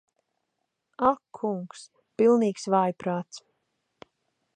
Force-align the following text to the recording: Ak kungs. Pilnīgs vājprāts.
Ak 1.09 1.19
kungs. 1.39 1.83
Pilnīgs 2.21 2.65
vājprāts. 2.77 3.43